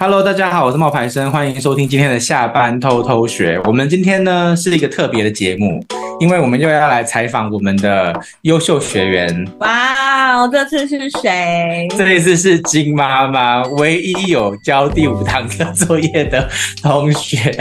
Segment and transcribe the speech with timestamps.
[0.00, 3.60] Hello，大家好，我是冒牌生，欢迎收听今天的下班偷偷学。
[3.64, 5.84] 我们今天呢是一个特别的节目，
[6.20, 9.48] 因为我们又要来采访我们的优秀学员。
[9.58, 11.88] 哇，这次是谁？
[11.98, 16.48] 这一次是金妈妈，唯一有交第五堂课作业的
[16.80, 17.52] 同学。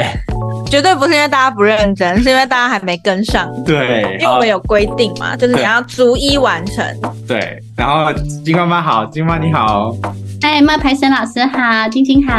[0.70, 3.50] 绝对不是因为大家不认真，是因为大家还没跟上。
[3.64, 6.86] 对，因为我们有规定嘛，就是你要逐一完成。
[7.26, 8.12] 对，然后
[8.44, 9.96] 金妈妈好，金妈你好。
[10.42, 12.34] 哎，冒牌生老师好，晶晶好。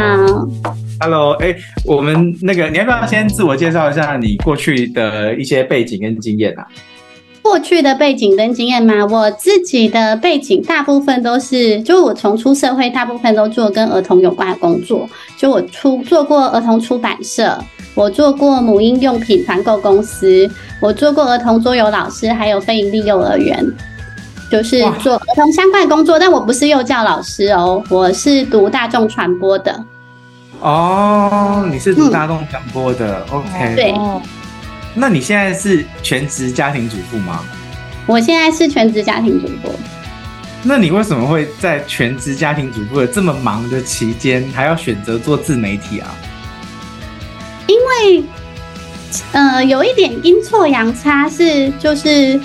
[1.01, 1.55] Hello，哎，
[1.87, 6.67] 我们那个，你要不要先自我介绍一下你过去的一些背景跟经验啊？
[7.41, 9.07] 过去的背景跟经验吗？
[9.07, 15.09] 我自己的背景大部分都是，就我从出社会，大部分都做跟儿童有关的工作。
[15.39, 17.59] 就我出做过儿童出版社，
[17.99, 20.49] 我做过母婴用品团购公司，
[20.79, 23.67] 我做过儿童桌游老师，还有非营利幼儿园。
[24.49, 29.85] 就是做儿童相关工作，但我不是幼教老师哦，我是读大众传播的。
[30.61, 33.75] 哦，你是读大众传播的，嗯，OK。
[33.75, 33.93] 对。
[34.95, 37.41] 那你现在是全职家庭主妇吗？
[38.07, 39.75] 我现在是全职家庭主妇。
[40.63, 46.15] 那你为什么会在全职家庭主妇的这么忙的期间，还要选择做自媒体啊？
[47.69, 48.25] 因为，
[49.31, 52.41] 呃，有一点阴错阳差是就是。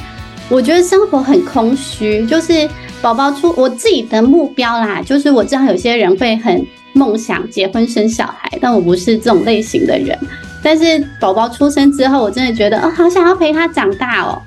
[0.49, 2.69] 我觉得生活很空虚，就是
[3.01, 10.15] 宝宝出我自己的目标啦，就是我知道有些人会很梦想结婚生小孩，但我不是这种类型的人。
[10.61, 14.39] 但是宝宝出生之后，我真的觉得哦，好想要陪他长大哦，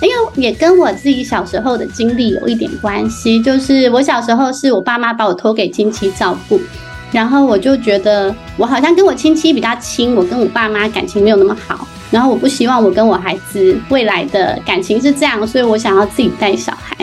[0.00, 6.60] 因为也跟我自己小时候的经历有一点关系，就是我小时候是我爸妈把我托给亲戚照顾，
[7.12, 11.86] 然后我就觉得我好像跟我亲戚比较亲，我跟我爸妈感情没有那么好。
[12.10, 16.96] 然后我不希望我跟我孩子未来的感情是这样，所以我想要自己带小孩。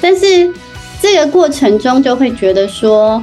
[0.00, 0.52] 但是
[1.00, 3.22] 这个过程中就会觉得说，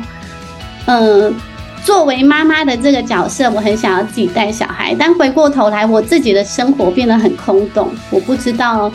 [0.86, 1.36] 嗯，
[1.84, 4.96] 作为妈妈的这个角色，我很想要自己带小孩。
[4.98, 8.90] 但回过头来，我自己的生活变得很空洞，我不知道，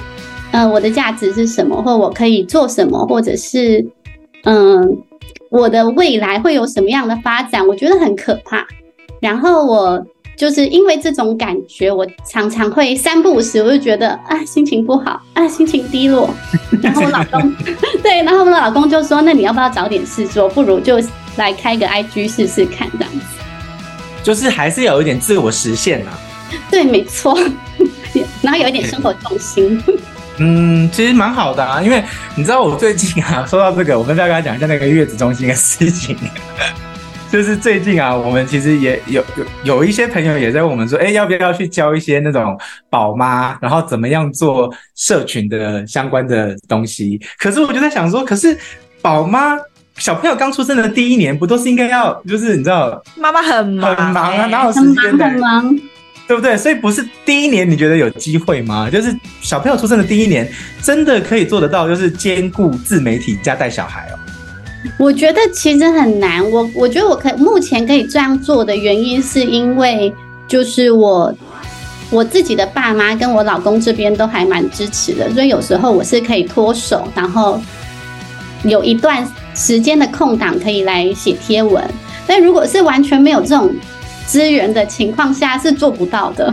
[0.52, 3.84] 嗯，我的价值是什么，或我可以做什么，或者是，
[4.44, 4.96] 嗯，
[5.52, 7.64] 我的未来会有什么样的发展？
[7.68, 8.66] 我觉得很可怕。
[9.20, 10.04] 然后我。
[10.34, 16.28] 就是因为这种感觉，我常常会三不五时，我就觉得啊，心情不好啊，心情低落。
[16.82, 17.54] 然后我老公，
[18.02, 20.48] 对，然后我老公就说：“那你要不要找点事做？
[20.48, 20.98] 不如就
[21.36, 23.20] 来开个 IG 试试看，这样子。”
[24.24, 26.18] 就是还是有一点自我实现啊。
[26.70, 27.38] 对，没错。
[28.40, 29.80] 然后有一点生活重心。
[30.38, 32.02] 嗯，其实蛮好的啊，因为
[32.34, 36.16] 你知道我最近啊，说到这个，我跟大家讲一下那个月子中心的事情。
[37.30, 42.58] 就是最近啊，我们其实也有有有一些朋友也在问我们说，哎，要不要去教一些那种
[42.90, 47.18] 宝妈，然后怎么样做社群的相关的东西。
[47.38, 48.54] 可是我就在想说，可是
[49.00, 49.56] 宝妈
[49.96, 55.24] 小朋友刚出生的第一年，不都是应该要就是你知道，妈妈很忙很忙啊，哪有时间的？
[55.24, 55.78] 很忙，
[56.32, 56.56] 对不对？
[56.56, 58.88] 所以不是第一年你觉得有机会吗？
[58.88, 60.50] 就是小朋友出生的第一年，
[60.82, 64.16] 真的可以做得到，就是兼顾自媒体加带小孩哦。
[64.98, 66.42] 我觉得其实很难。
[66.50, 70.10] 我我觉得我可以目前可以这样做的原因，是因为
[70.48, 71.30] 就是我
[72.08, 77.60] 我自己的爸妈跟我老公这边都还蛮支持的，所以有时候我是可以脱手，然后
[78.64, 79.22] 有一段
[79.54, 81.84] 时间的空档可以来写贴文。
[82.26, 83.70] 但如果是完全没有这种
[84.26, 86.52] 资源的情况下，是做不到的。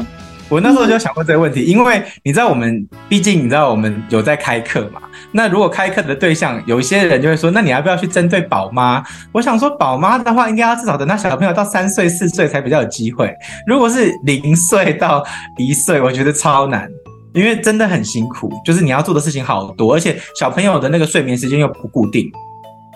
[0.50, 5.00] 我那时候就想过这个问题，因为你知道我们毕竟你知道我们有在开课嘛。
[5.32, 9.04] 那如果开课的对象有一些人就会说，那你要不要去针对宝妈？
[9.32, 13.32] 我想说，宝妈的话应该要至少等他小朋友到三岁四岁才比较有机会。
[13.68, 15.24] 如果是零岁到
[15.58, 16.90] 一岁，我觉得超难，
[17.34, 22.28] 因为真的很辛苦，就是你要做的事情好多，而且小朋友的那个睡眠时间又不固定。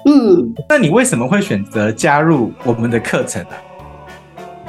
[0.06, 3.50] 嗯，那你为什么会选择加入我们的课程呢？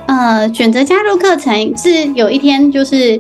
[0.06, 3.19] 呃，选择加入课程是有一天，就是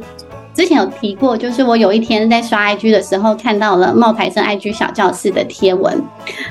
[0.54, 6.02] 之前有提过，就是我有一天在刷 IG 的时候看到了冒牌生 IG 小教室的贴文，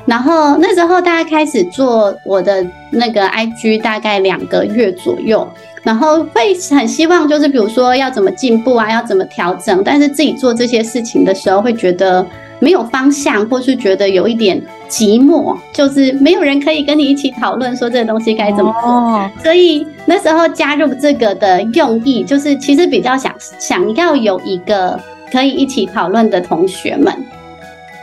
[0.05, 5.47] 然后那时候大家开始做我的那个 IG，大概两个月左右，
[5.83, 12.25] 然后会很希望就是比如说要怎么进步啊，要怎么调整，但是自己做这些事情的时候会觉得。
[12.59, 18.89] 没有方向，或是觉得有一点寂寞，就是没有人可以跟你一起讨论说这个东西该怎么做。
[18.89, 24.99] 哦、所以那时候加入这个的用意，就是其实比较想想要有一个
[25.31, 27.13] 可以一起讨论的同学们。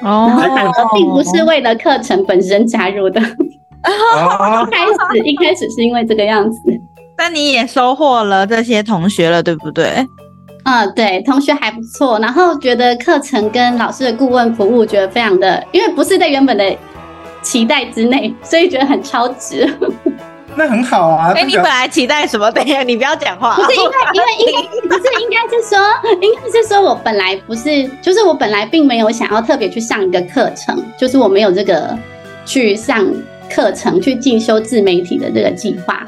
[0.03, 3.21] 哦，然后反而并不是为了课程本身加入的。
[3.21, 3.25] 哦、
[4.67, 6.61] 一开始一开始是因为这个样子。
[7.17, 10.07] 那你也收获了这些同学了，对不对？
[10.65, 16.77] 嗯，对，同学还不错，然后觉得课程跟老师的顾问服务觉得非常的，因为不是在原本的
[17.43, 19.69] 期待之内，所以觉得很超值。
[20.57, 21.33] 那很好啊。
[21.35, 22.51] 哎，你本来期待什么？
[22.51, 23.55] 等一下，你不要讲话。
[23.55, 25.79] 不是因为，因为应该不是，应该是说，
[26.21, 31.97] 应该是说我本来不是，就是我本来并没有想要特别去上一个课程，就是我没有这个
[32.45, 33.07] 去上
[33.49, 36.05] 课程去进修自媒体的这个计划。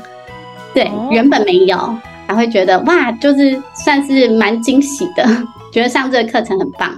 [0.75, 1.97] 对，原本没有，
[2.27, 5.25] 还会觉得哇，就是算是蛮惊喜的，
[5.73, 6.91] 觉得上这个课程很棒。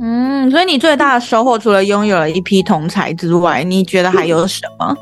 [0.00, 4.96] 嗯，所以你最大的收获，除了拥有了一批同才之外，你觉得还有什么？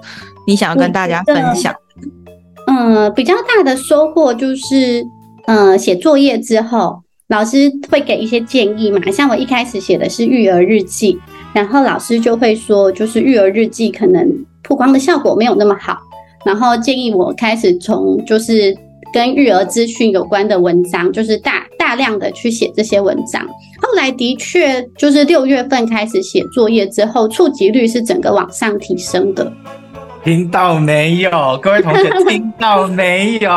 [0.46, 1.74] 你想要跟大家分享？
[2.66, 5.02] 嗯，比较大的收获就是，
[5.46, 9.00] 嗯，写作业之后，老师会给一些建议嘛。
[9.10, 11.18] 像我一开始写的是育儿日记，
[11.54, 14.28] 然后老师就会说，就是育儿日记可能
[14.62, 15.98] 曝光的效果没有那么好，
[16.44, 18.76] 然后建议我开始从就是。
[19.12, 23.42] 跟育儿资讯有关的文章，就是大大量的去写这些文章。
[23.78, 29.52] 后来的确就是六月份开始写作业之后，触及率是整个往上提升的。
[30.24, 31.30] 听到没有，
[31.60, 33.50] 各位同学，听到没有？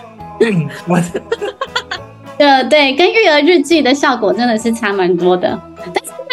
[0.40, 0.98] 嗯，我，
[2.38, 5.60] 对对，跟育儿日记的效果真的是差蛮多的。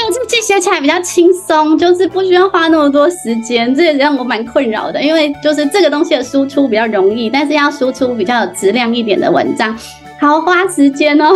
[0.06, 5.02] 但是记写起来比较轻松，就是不需要花那么多时间，这也让我蛮困扰的。
[5.02, 9.74] 因为就是这个东西的输出比较容易，但是要输出比较有质量一点的文章，
[10.20, 11.34] 好花时间哦。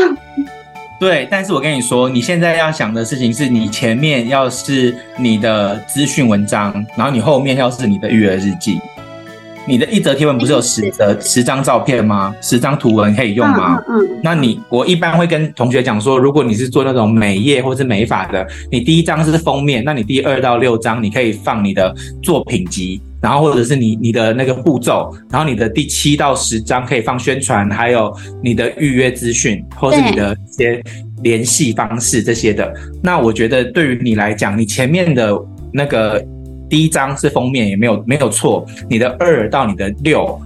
[1.00, 8.82] 对，但是我跟你说，你现在要想的事情是你前面要是你的资讯文章，然后你后面要是你的育儿日记。
[9.68, 12.34] 你的一则贴文不是有十则十张照片吗？
[12.42, 13.78] 十张图文可以用吗？
[13.90, 21.94] 嗯，嗯，那你我一般会跟同学讲说，如果你是做那种美业或是美发的，你第一张是封面，那你第二到六张你可以放你的
[22.24, 30.82] 作品集，然后或者是你你的那个步骤，然后你的第七到十张可以放宣传，还有你的预约资讯，或是你的一些
[31.24, 32.74] 联系方式这些的。
[33.04, 35.38] 那我觉得对于你来讲，你前面的
[35.74, 36.24] 那个。
[36.70, 40.40] 第一张是封面也没有没有错，你的二到你的六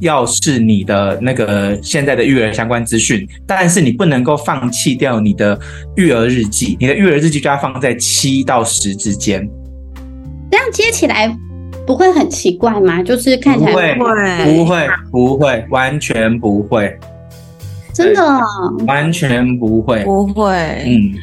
[0.00, 5.58] 要是你的那个现在的育儿相关资讯，但是你不能够放弃掉你的
[5.96, 9.48] 育儿日记，你的育儿日记就要放在七到十之间，
[10.50, 11.34] 这样接起来
[11.86, 13.02] 不会很奇怪吗？
[13.02, 14.88] 就是看起来不会不会。
[15.10, 16.98] 不会完全不会，
[17.92, 18.22] 真的？
[18.86, 20.02] 完全不会。
[20.04, 20.52] 不会，
[20.86, 21.14] 嗯，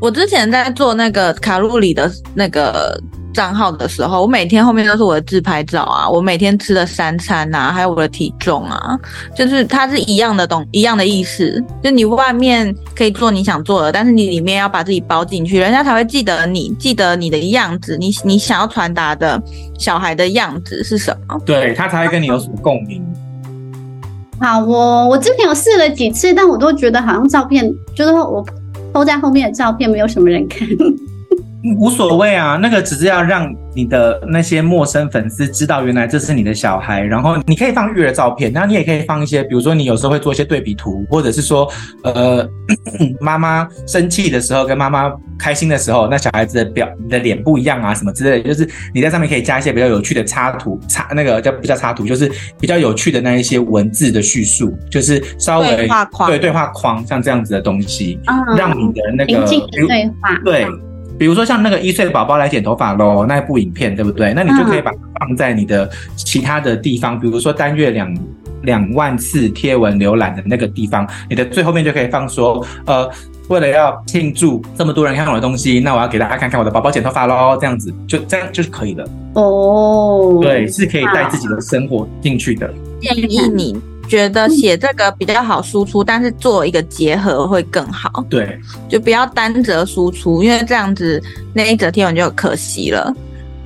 [0.00, 3.00] 我之前在做那个卡路里的那个。
[3.34, 8.98] 账号的时候，我每天后面都是我的自拍照啊，我每天吃的三餐啊，还有我的体重啊，
[9.36, 11.62] 就是它是一样的东，一样的意思。
[11.82, 19.42] 就你外面可以做你想做的，但是你里面要把自己包进去，人家才会记得你，记得你的样子，你你想要传达的
[19.78, 21.38] 小孩的样子是什么？
[21.44, 23.04] 对，他才会跟你有什么共鸣。
[24.40, 27.64] 好，我我之前有试了几次，但我都觉得好像照片
[27.94, 28.44] 就是我
[28.92, 30.68] po 在后面的照片，没有什么人看。
[31.78, 37.00] 无所谓啊，那个只是要让你的那些陌生粉丝知道，原来这是你的小孩。
[37.00, 41.66] 然后你可以放育儿照片，然后你也可以放一些，比如说你有时候会做一些对比图，或者是说，
[42.02, 42.46] 呃，
[43.18, 60.66] 妈妈生气的时候跟妈妈开心的时候，那小孩子的表你的脸不一样啊，什么之类的，就是你在上面可以加一些比较有趣的插图，插那个叫不叫插图，就是比较有趣的那一些文字的叙述，就是稍微对话框，对对话框，像这样子的东西，嗯、让你的那个对话对。
[61.18, 64.32] 比如说像那个一岁宝宝来剪头发喽，那一部影片对不对？
[64.34, 68.16] 那你就可以把它放在你的其他的地方，比如说单月两
[68.62, 73.08] 两万次贴文浏览的那个地方，你的最后面就可以放说，呃，
[73.48, 79.08] 为了要庆祝这么多人看我的东西，那我要给大家看看我的宝宝剪头发喽，这样子就这样就是可以了。
[79.34, 82.72] 哦，对，是可以带自己的生活进去的。
[83.00, 83.93] 建议你。
[84.08, 88.24] 觉得写这个比较好输出，但是做一个结合会更好。
[88.28, 88.58] 对，
[88.88, 93.12] 就不要单则输出，因为这样子那一则贴文就可惜了。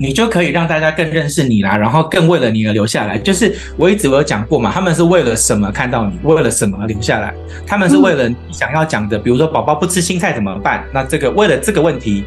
[0.01, 3.19] 你就可以让大家更认识你啦，然后更为了你而留下来。
[3.19, 7.35] 就是我一直我有讲过嘛，他们是为了什么看到你，为了什么而留下来？
[7.67, 10.85] 他们是为了你想要讲的，比如说宝宝不吃青菜怎么办？
[10.95, 12.23] 那这个为了这个问题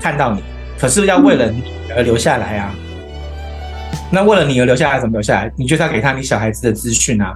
[0.00, 0.42] 看到你，
[0.76, 1.62] 可是要为了你
[1.96, 2.74] 而留下来啊。
[4.10, 5.52] 那为了你而留下来，怎么留下来？
[5.56, 7.34] 你就是要给他你小孩子的资讯啊，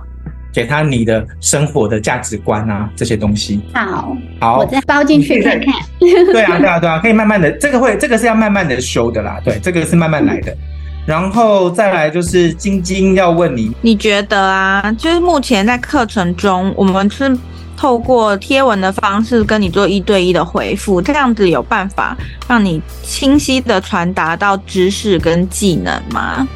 [0.53, 3.61] 给他你的生活的价值观啊，这些东西。
[3.75, 5.67] 好，好，我再包进去再看。
[5.99, 9.41] 对啊，对啊，对啊，可以慢慢的，这个会，这个是要慢慢的修的啦。
[9.45, 10.57] 对，这个是慢慢来的。
[11.05, 17.37] 然后再来就是晶晶要问你，你觉得啊，就是目前在课程中，我们是。
[17.83, 22.17] 透过贴文的方式跟你做一对一的回复，这样子有办法
[22.49, 26.47] 让你清晰的传达到知识跟技能吗？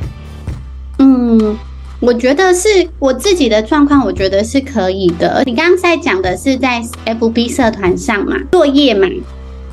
[1.00, 1.58] 嗯，
[1.98, 2.68] 我觉得是
[3.00, 5.42] 我自己的状况，我觉得是可以的。
[5.44, 9.08] 你刚刚在讲的是在 FB 社团上嘛，作业嘛？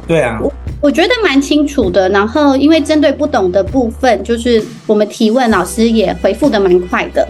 [0.07, 0.39] 对啊。
[0.81, 2.10] 我觉得蛮清楚的。
[2.10, 7.27] 然后因为针对不懂的部分，就是我们提问，老师也回复的蛮快的。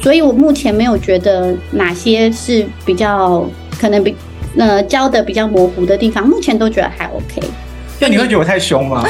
[0.00, 3.44] 所以我目前没有觉得哪些是比较
[3.80, 4.14] 可能比
[4.56, 7.42] 呃教的比较模糊的地方，目前都觉得还 OK。
[8.00, 9.04] 那你会觉得我太凶吗？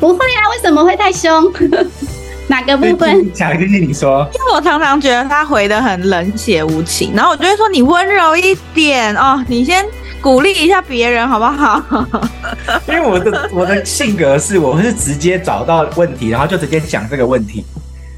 [0.00, 1.30] 不会啊，为什么会太凶？
[2.48, 3.32] 哪个部分？
[3.32, 4.28] 讲听听你说。
[4.34, 9.86] 因为我常常觉得他回的很冷血无情，然后我就会说你温柔一点哦，你先
[10.20, 11.80] 鼓励一下别人好不好？
[12.88, 17.64] 因为我的我的性格是，我是直接找到问题，然后就直接讲这个问题。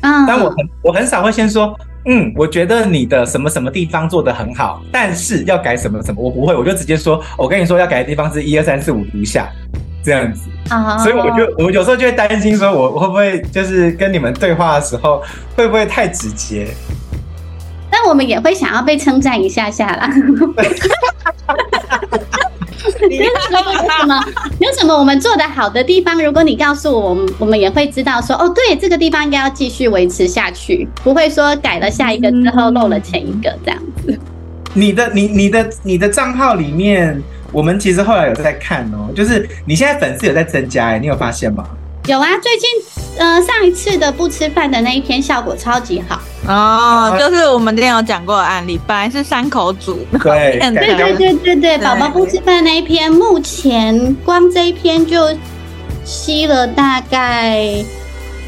[0.05, 1.75] 嗯，但我很我很少会先说，
[2.07, 9.49] 嗯，我觉得你的什么什么地方做得很好，但是要改什么什么，我不会，我就直接说，我跟你说要改的地方是一二三四五如下。
[10.05, 15.23] 这样子啊，所以我就我有时候就会担心说，我会不会就是跟你们对话的时候
[15.57, 16.67] 会不会太直接？
[17.91, 20.11] 但我们也会想要被称赞一下下啦。
[23.11, 24.25] 有什么
[24.61, 26.23] 有什么我们做的好的地方？
[26.23, 34.19] 如果你告诉我，我们我们也会知道说，哦，对，这个地方应该要继续维持下去，不会说改了下一个之后漏了前一个这样子。
[34.75, 37.23] 你的你你的你的账号里面。
[37.53, 41.65] 我们其实后来有在看哦，就是你现在粉丝有在增加哎，你有发现吗？
[42.09, 42.69] 有啊，最近
[43.19, 46.21] 呃上一次的不吃饭的那一篇效果超级好。
[46.47, 55.27] 哦，就是我们之前有讲过的案例，本来是三口组，对对对对对对，宝宝不吃饭那一篇，目前光这一篇就
[56.05, 57.83] 吸了大概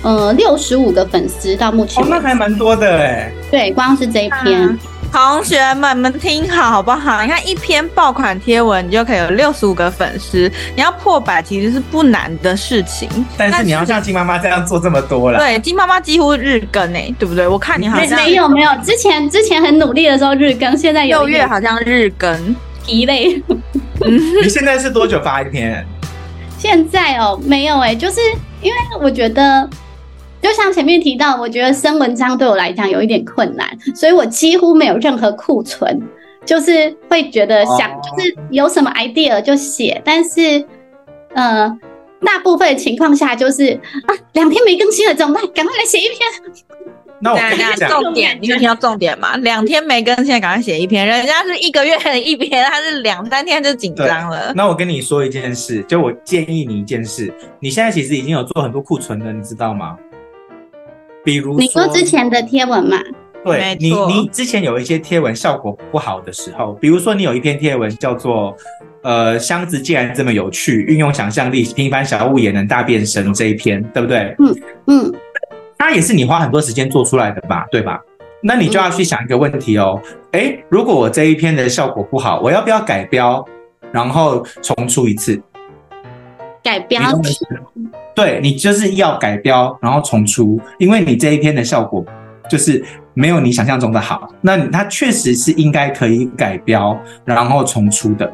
[0.02, 4.60] 呃六十五个粉丝到目前，哦，那还蛮多的哎，对，光是这一篇。
[4.60, 4.76] 啊
[5.12, 7.22] 同学们们听好好不好？
[7.22, 10.50] 你看一篇爆款贴文，你就可以有六十五个粉丝。
[10.74, 15.38] 你要破百其实是不难的事情，但是你要像金妈妈这样做这么多了。
[15.38, 17.48] 对，金妈妈几乎日更诶、欸，对不对？
[17.48, 23.42] 我看你好像没有没有，之前之前很努力的时候日更，现在六月好像日更疲累。
[24.42, 25.86] 你现在是多久发一篇？
[26.58, 28.20] 现在哦，没有诶、欸，就是
[28.60, 29.68] 因为我觉得。
[30.46, 36.00] 就像前面提到，我觉得生文章对我来讲有一点困难，所以我几乎没有任何库存，
[36.44, 40.64] 就是会觉得想就是有什么 idea 就写，但是
[41.34, 41.68] 呃，
[42.24, 43.72] 大部分的情况下就是
[44.06, 45.42] 啊，两天没更新了怎么办？
[45.52, 46.18] 赶快来写一篇。
[47.18, 49.36] 那我跟你讲，重点，你有听到重点吗？
[49.38, 51.04] 两天没更新，赶快写一篇。
[51.04, 54.52] 人家是一个月一篇，他是两三天就紧张了。
[54.54, 59.96] 那我跟你说一件事，就我建议你一件事，你现在其实已经有做很多库存了，你知道吗？
[61.26, 62.96] 比如你说之前的贴文嘛，
[63.44, 68.54] 对你，你之前有一些贴文效果不好的时候，比如说你有一篇贴文叫做
[69.02, 74.36] “呃，箱子既然这么有趣，运用想象力，平凡小物也能大变身”这一篇，对不对？
[74.38, 74.54] 嗯
[74.86, 75.12] 嗯，
[75.76, 78.00] 它也是你花很多时间做出来的吧，对吧？
[78.40, 83.44] 那你就要去想一个问题哦，哎、嗯，如果我这一篇的效果不好，我要不要改标，
[83.90, 85.42] 然后重出一次？
[86.66, 87.38] 改标题？
[88.12, 92.04] 对，你就是要改标，然后重出，因为你这一篇的效果
[92.50, 94.28] 就是没有你想象中的好。
[94.40, 98.28] 那它确实是应该可以改标，然后重出的。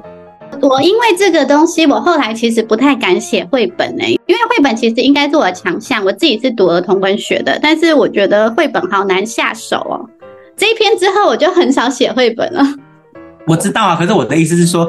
[0.63, 6.03] 我因为这个东西，我后来其实不太敢写绘本诶、欸，因为绘本其实应该是我的强项。
[6.03, 10.09] 我自己是读儿童文学的，但是我觉得绘本好难下手哦。
[10.57, 12.65] 这一篇之后，我就很少写绘本了。
[13.47, 14.89] 我知道啊，可是我的意思是说，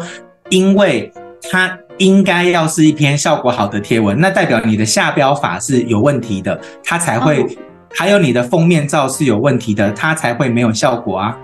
[0.50, 1.12] 因为
[1.51, 1.77] 它。
[2.00, 7.45] 应该要是一篇效果好的贴文，那代表你的下标法是有问题的，它才会；
[7.93, 11.38] 还有你的封面照是有问题的，它才会没有效果啊。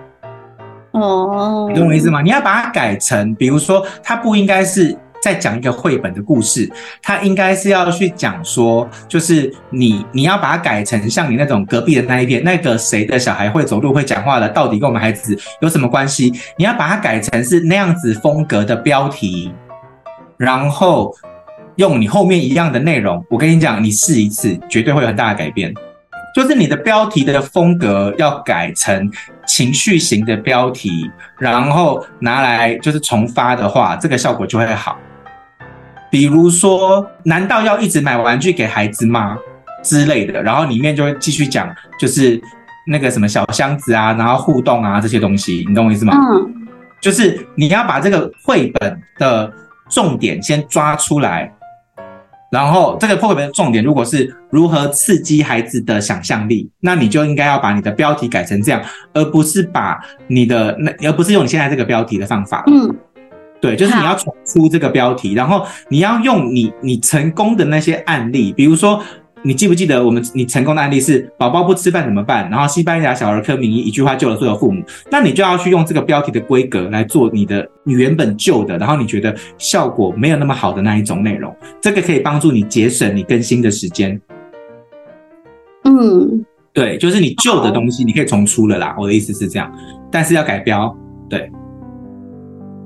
[0.92, 2.22] 哦，你懂我意思吗？
[2.22, 6.68] 你要把它改成，比如说，它不应该是在讲一个绘本的故事，
[7.04, 16.34] 它应该是要去讲说，就是你你要把它改成像你那种隔壁的那一篇，那个谁的小孩会走路会讲话了，到底跟我们孩子有什么关系？
[16.58, 19.54] 你要把它改成是那样子风格的标题。
[20.40, 21.14] 然后
[21.76, 25.74] 用你后面一样的内容，我跟你讲，你试一次，绝对会有很大的改变。
[26.34, 29.12] 就是你的标题的风格要改成
[29.46, 34.98] 情绪型的标题，然后拿来就是重发的话，这个效果就会好。
[36.10, 39.38] 比如说，难道要一直买玩具给孩子吗？
[39.84, 41.70] 之类的，然后里面就会继续讲，
[42.00, 42.40] 就是
[42.88, 46.14] 那个什么小箱子啊，然后互动啊这些东西，你懂我意思吗？
[46.16, 46.68] 嗯，
[47.02, 49.52] 就是你要把这个绘本的。
[49.90, 51.52] 重点先抓出来，
[52.52, 58.82] 然后这个破绘本的重点如果是如何刺激孩子的想象力，那你就应该要把你的标题改成这样，
[59.14, 62.64] 而不是把你的那，而不是用你现在这个标题的方法。
[62.68, 62.96] 嗯，
[63.62, 69.04] 对，就是你要重出这个标题，然后你要用你你成功的那些案例，比如说
[69.42, 72.50] 你记不记得我们你成功的案例是宝宝不吃饭怎么办？
[72.50, 74.84] 然后西班牙小儿科名医一句话救了所有父母。
[75.10, 84.20] 那你就要去用这个标题的规格来做你的你原本旧的，然后你觉得效果没有那么好的那一种内容，这个可以帮助你节省你更新的时间。
[85.86, 88.94] 嗯，对，就是你旧的东西你可以重出了啦。
[89.00, 89.72] 我的意思是这样，
[90.12, 90.94] 但是要改标。
[91.30, 91.50] 对。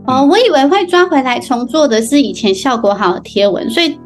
[0.05, 3.97] 哦，我以为会抓回来重做的是以前效果好的贴文，所以。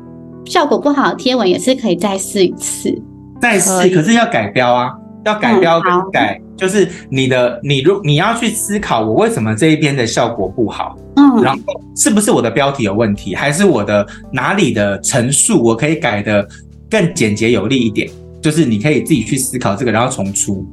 [0.49, 2.95] 效果不好的贴文也是可以再试一次，
[3.41, 4.91] 再试，可是要改标啊，
[5.25, 11.59] 要改标跟改，嗯、就是你的你如你要去思考，我为什么这一边的效果不好，嗯，然后
[11.95, 16.47] 是不是我的标题有问题，还是我的哪里的陈述我可以改的
[16.89, 18.09] 更简洁有力一点？
[18.41, 20.65] 就是你可以自己去思考这个，然后重出，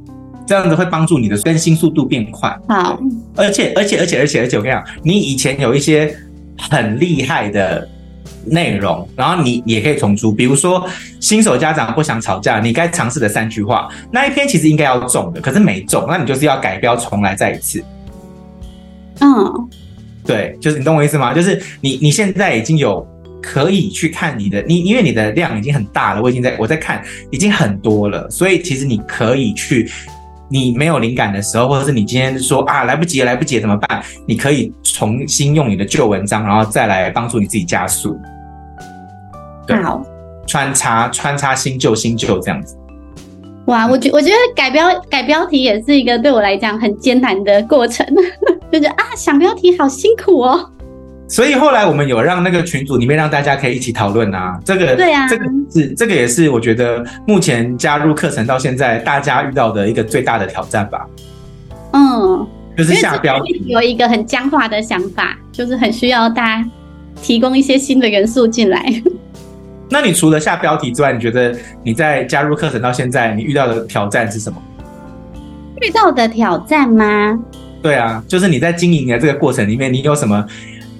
[0.45, 2.57] 这样子会帮助你的更新速度变快。
[2.69, 2.97] 好，
[3.35, 6.15] 而且而且而且而且而且我跟你讲，你以前有一些
[6.57, 7.89] 很厉害的。
[8.45, 10.87] 内容，然后你也可以重出，比如说
[11.19, 17.83] 新手家长不想吵架，你该尝试的三句话，那一篇其实应该要中的，可是没中，那你就是要改标重来再一次。
[19.21, 19.69] 嗯，
[20.25, 21.33] 对，就是你懂我意思吗？
[21.33, 23.07] 就是你你现在已经有
[23.41, 29.89] 可以去看你的，你因为你的量已经很大了，我已经在我在看已经很多了，所以其实你可以去，
[30.49, 34.03] 你没有灵感的时候，或者是你今天说啊来不及来不及怎么办？
[34.27, 38.19] 你可以重新用你的旧文章，然后再来帮助你自己加速。
[39.83, 40.03] 好，
[40.47, 42.75] 穿插穿插新旧新旧这样子，
[43.65, 48.05] 哇，我觉我觉得改标改标题也是一个对我来讲很艰难的过程，
[48.71, 50.69] 就觉得啊想标题好辛苦哦。
[51.27, 61.03] 所以后来我们有让那个群组里面让大家可以一起讨论啊，这个对啊，这个是这个也是我觉得目前加入课程到现在大家遇到的一个最大的挑战吧。
[61.93, 63.63] 嗯，就是下标题。
[63.65, 66.69] 有一个很僵化的想法，就是很需要大家
[67.23, 68.85] 提供一些新的元素进来。
[69.89, 74.61] 那你除了下标题之外，你觉得你在加入课程到现在，你遇到的挑战是什么？
[75.81, 77.39] 遇到的挑战吗？
[77.81, 80.43] 对啊，就是你在经营的这个过程里面，你有什么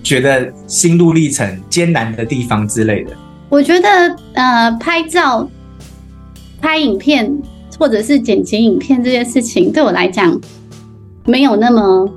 [0.04, 3.12] 觉得心路历程艰难的地方之类的？
[3.50, 3.90] 我觉得
[4.34, 5.50] 呃，拍照、
[6.62, 7.32] 拍影片
[7.80, 10.40] 或者是剪辑影片这件事情，对我来讲
[11.26, 12.08] 没有那么。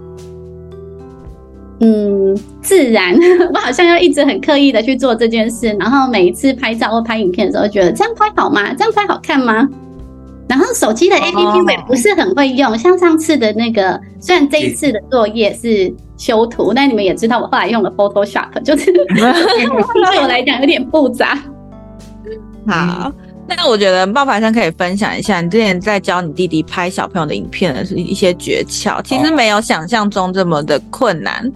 [1.80, 3.14] 嗯，自然，
[3.54, 8.74] 我好像要一直很刻意的去做这件事，然后每一次拍照或拍影片的时候，觉得这样拍好吗？
[8.74, 9.68] 这样拍好看吗？
[10.48, 21.38] 然后手机的 APP 我也不是很会用，像上次的那个，虽然这一次的作业是修图，但你们也知道我后来用了 Photoshop，就是 对我来讲有点复杂。
[22.66, 23.12] 好，
[23.56, 31.50] 那我觉得冒牌生可以分享一下，你之前在教你弟弟拍小朋友的影片的是一些诀窍，其实没有想象中这么的困难，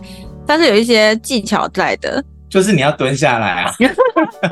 [0.46, 3.72] 但是有一些技巧在的，就是你要蹲下来啊，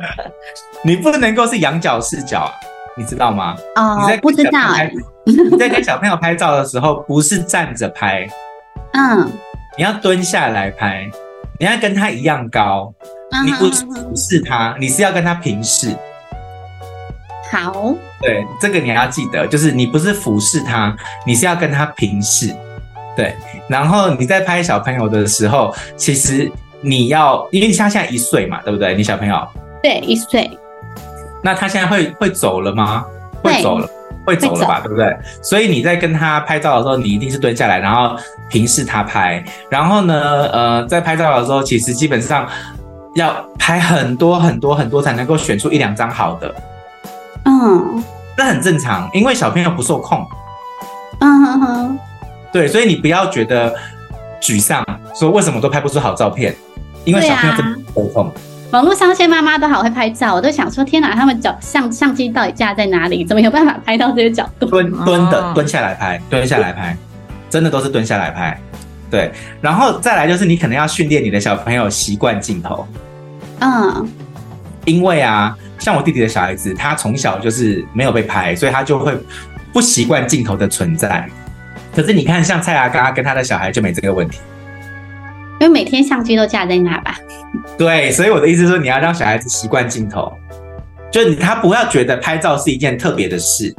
[0.85, 2.53] 你不能够是仰角视角啊，
[2.97, 3.57] 你知道吗？
[3.77, 4.93] 哦，你在不知道哎，
[5.25, 8.29] 你在给小朋友拍照的时候，不是站着拍，
[8.93, 9.31] 嗯，
[9.79, 11.11] 你要蹲下来拍，
[11.59, 12.93] 你要跟他一样高，
[13.45, 15.97] 你不是俯视他，你是要跟他平视。
[17.51, 22.55] 好，对，这个你还要记得，就是你不是俯视他，你是要跟他平视，
[23.17, 23.35] 对。
[23.69, 28.95] 然后你在拍小朋友的时候，其实你要，因为你像现在一岁嘛，对不对？
[28.95, 29.49] 你小朋友
[29.83, 30.51] 对一岁，
[31.43, 33.05] 那他现在会会走了吗？
[33.43, 33.89] 会走了，
[34.25, 35.17] 会走了吧，对不对？
[35.43, 38.17] 所以你在跟他拍照的时候，你一定是蹲下来，然后
[38.49, 39.43] 平视他拍。
[39.69, 42.47] 然后呢，呃，在拍照的时候，其实基本上
[43.15, 46.55] 要拍很多很多很多，才能够选出一两张好的。
[47.45, 48.03] 嗯，
[48.37, 50.27] 这很正常，因为小朋友不受控。
[51.21, 51.99] 嗯哼哼，
[52.53, 53.75] 对，所以你不要觉得
[54.41, 54.83] 沮丧，
[55.15, 56.55] 说为什么都拍不出好照片，
[57.05, 58.27] 因为小朋友真的不受控。
[58.27, 58.33] 啊、
[58.73, 63.25] 网络上些妈妈都好会拍照，我都想说，天哪，他们脚相相机到底架在哪里？
[63.25, 64.67] 怎么有办法拍到这些角度？
[64.67, 66.97] 蹲蹲的，蹲下来拍，蹲下来拍，
[67.51, 68.59] 真的都是蹲下来拍。
[69.11, 72.87] 对，然后再来就是你可能要训练你的小朋友习惯镜头。
[73.59, 74.09] 嗯，
[74.87, 75.55] 因为啊。
[75.81, 79.13] 像我弟弟的小孩子，他从小就是没有被拍，所以他就会
[79.73, 81.27] 不习惯镜头的存在。
[81.95, 84.39] 可是你看，像蔡阿嘎跟他的小孩就没这个问题，
[85.59, 87.19] 因为每天相机都架在那吧。
[87.79, 90.31] 对，所以我的意思是说，你要让小孩子习惯镜头，
[91.11, 93.75] 就他不要觉得拍照是一件特别的事。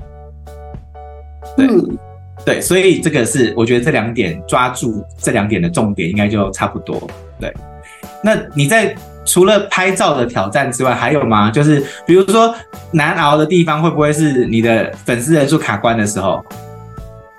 [1.55, 1.97] 对，嗯、
[2.43, 7.07] 对，所以这个是我觉得这两点抓住这两点的重点，应该就差不多。
[7.39, 7.53] 对，
[8.23, 8.95] 那你在。
[9.31, 11.49] 除了拍照的挑战之外，还有吗？
[11.49, 12.53] 就是比如说
[12.91, 16.43] 难熬的地方，会不会是你的粉丝人数卡关的时候？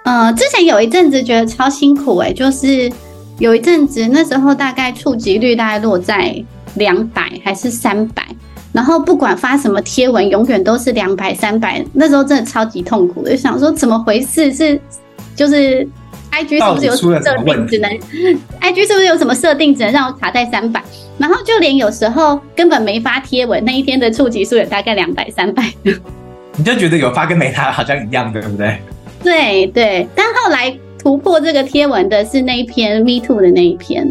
[0.04, 2.90] 呃，之前有一阵子觉得超辛苦哎、就是
[3.38, 6.42] 有一阵子那时候大概触及率大概落在
[6.76, 8.26] 两百还是三百，
[8.72, 14.50] 然后不管发什么贴文，永远都是两百、三百，那时候真的超级痛苦的，就想说怎么回事？
[14.50, 14.80] 是
[15.36, 15.86] 就是。
[16.32, 17.90] I G 是不是有设定只能
[18.58, 20.82] ？I G 是不是有什么设定只能让我卡在三百？
[21.18, 25.62] 然后就连有时候根本没发贴文，那一天的触及数也大概两百、三百。
[26.56, 28.78] 你就觉得有发跟没发好像一样，对不对？
[29.22, 34.10] 对对，但后来突破这个贴文的是那一篇 Me Too 的那一篇。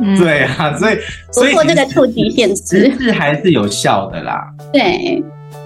[0.00, 0.96] 嗯，对啊，所以
[1.32, 4.42] 突破这个触及限制是还是有效的啦。
[4.72, 5.22] 对。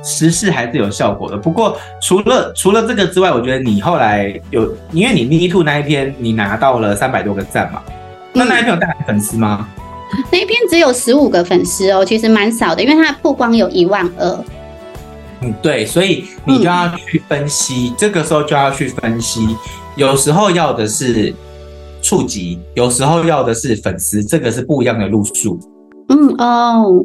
[0.06, 7.82] 时事还是有效果的，不过除了除了这个之外，我觉得你后来有，因为你 Me Too 那一篇你拿到了三百多个赞嘛，
[8.32, 9.68] 那那一篇有带来粉丝吗？
[10.30, 14.44] 那一篇只有十五个粉丝哦，其实蛮少的，因为它曝光有一万二。
[15.40, 19.56] 嗯，对，所以你就要去分析，嗯、这个时候就要去分析，
[19.96, 21.34] 有时候要的是
[22.00, 25.58] 触及，有时候要的是粉丝，这个是不一样的路数。
[26.08, 27.04] 嗯哦。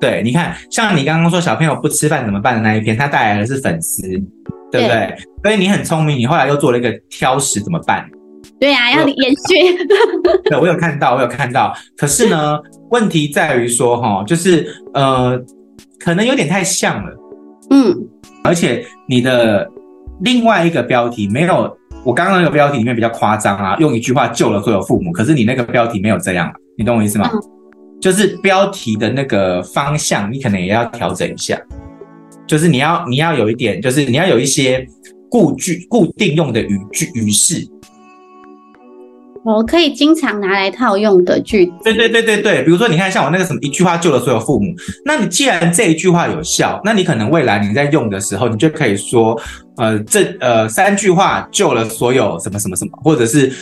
[0.00, 4.02] 对，你看，像你刚刚说小朋友不吃饭怎么办的那一篇，它带来的是粉丝，
[4.70, 4.88] 对不对？
[4.88, 8.08] 对，所以你很聪明，你后来又做了一个挑食怎么办？
[8.60, 9.84] 对呀、啊，要延续。
[10.48, 11.74] 对，我有看到，我有看到。
[11.96, 12.58] 可是呢，
[12.90, 15.36] 问题在于说，哈，就是呃，
[15.98, 17.12] 可能有点太像了。
[17.70, 17.94] 嗯。
[18.44, 19.68] 而且你的
[20.20, 25.10] 另外一个标题没有我刚刚那个标题里面比较夸张啊，用一句话救了所有父母。
[25.10, 27.28] 可是你那个标题没有这样，你懂我意思吗？
[27.32, 27.57] 嗯
[28.00, 31.60] 就是标题的那个方向，你可能也要调整一下。
[32.46, 34.86] 就是你要你要有一点，就是你要有一些
[35.28, 37.68] 固句固定用的语句语式，
[39.44, 41.72] 我可以经常拿来套用的句子。
[41.84, 44.72] 对对对对对，比如说你看像我那个什么一句话救了所有父母，
[45.04, 49.38] 那你既然这一句话有效，那你可能未来你在用的时候，你就可以说，
[49.76, 53.52] 呃，这呃三句话救了所有什么什么什么，或者是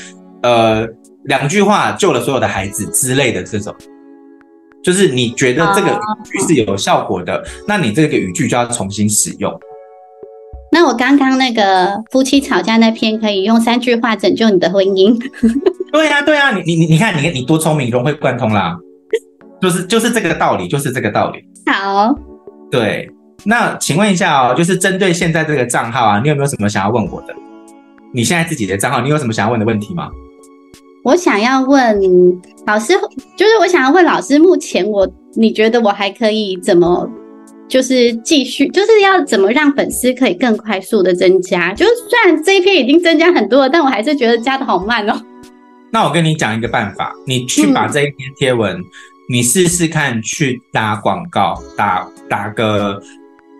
[0.42, 0.86] 呃
[1.24, 3.74] 两句话救了所有的孩子之类的这种。
[4.86, 9.52] 就是你觉得这个语句是有效果的，那你这个语句就要重新使用。
[10.70, 15.18] 那我刚刚那个夫妻吵架那篇可以用三句话拯救你的婚姻。
[15.90, 18.76] 对呀，对呀，你你你你看，你你多聪明，融会贯通啦。
[19.60, 21.40] 就是就是这个道理，就是这个道理。
[21.68, 22.14] 好，
[22.70, 23.10] 对。
[23.44, 27.34] 那请问一下哦，就是针对现在这个账号啊，你有没有什么想要问我的？
[28.14, 30.08] 你现在自己的账号，你有什么想要问的问题吗？
[31.06, 32.00] 我想要问
[32.66, 32.92] 老师，
[33.36, 37.08] 就是我想要问老师，目前我你觉得我还可以怎么，
[37.68, 41.72] 就是继续，就是要怎么让粉丝可以更快速的增加？
[41.74, 45.16] 就是虽然这一篇已经增加很多了，但我还是觉得加的好慢哦。
[45.92, 48.84] 那我跟你讲一个办法，你去把这一篇贴文，嗯、
[49.30, 53.00] 你试试看去打广告，打打个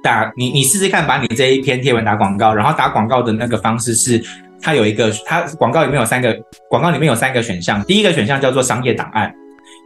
[0.02, 4.20] 打，你你试试看把你这一篇贴文打广告，然后打广告的那个方式是。
[4.60, 6.36] 它有一个，它广告里面有三个，
[6.68, 7.82] 广告里面有三个选项。
[7.84, 9.32] 第一个选项叫做商业档案，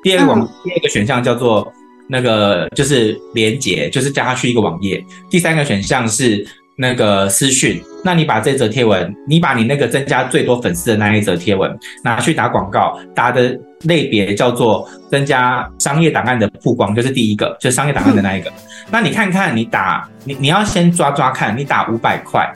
[0.02, 1.70] 第二个广，第二个选项叫做
[2.09, 5.04] 那个就是连接，就是加他去一个网页。
[5.30, 7.83] 第三个选项是那个私讯。
[8.02, 11.70] 那你把这则贴文，你把你那个增加最多粉丝的那一则贴文
[12.02, 18.50] 拿去打广告，打的类别叫做增加商业档案的曝光，就是第一个，就是商业档案的那一个。
[18.90, 22.50] 那你看看，你打你你要先抓抓看，你打五百块。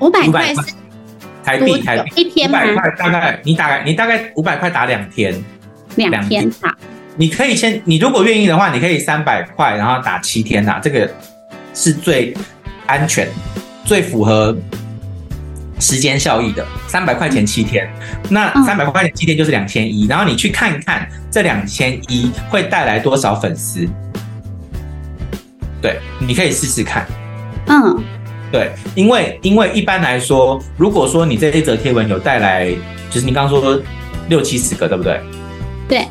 [0.00, 0.60] 五百块是
[1.48, 2.46] 台币，台币一天？
[2.46, 5.34] 五百块大概你大概你大概五百块打两天，
[5.96, 6.76] 两天打。
[7.16, 11.10] 你可以先，你如果愿意的话，你可以三百块，然后打七天呐，这个
[11.72, 12.36] 是最
[12.86, 13.26] 安全、
[13.84, 14.54] 最符合
[15.80, 16.64] 时间效益的。
[16.86, 17.90] 三百块钱七天，
[18.28, 23.88] 那三百块钱七天就是两千一，然后你去看看这两千一会带来多少粉丝。
[25.80, 27.06] 对，你可以试试看。
[27.68, 28.04] 嗯。
[28.50, 32.66] 对，因为因为一般来说，如果说你这一则贴文有带来，
[33.10, 33.78] 就是你刚刚说
[34.30, 35.20] 六七十个，对不对？
[35.86, 36.08] 对，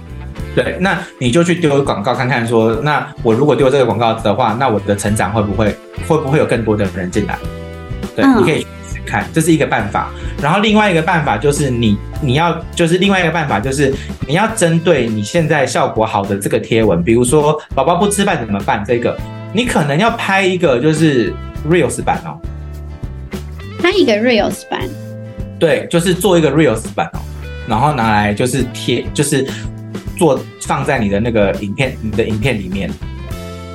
[0.55, 5.75] 对，那你就去丢广告看看说，说那我如果丢这个广告的话，那我的成长会不会
[6.07, 7.39] 会不会有更多的人进来？
[8.15, 10.11] 对，嗯、你可以去看，这是一个办法。
[10.39, 13.91] 然后另外一个办法就是你你要就是另外一个办法就是
[14.27, 18.83] 你要针对你现在效果好的这个贴文，比如说宝宝不吃饭怎么办？
[18.85, 19.17] 这个
[19.53, 21.33] 你可能要拍一个就是。
[21.69, 22.39] Reels 版哦，
[23.81, 24.81] 拍一个 Reels 版，
[25.59, 27.19] 对，就是做一个 Reels 版哦，
[27.67, 29.45] 然后拿来就是贴，就是
[30.17, 32.89] 做放在你的那个影片，你的影片里面。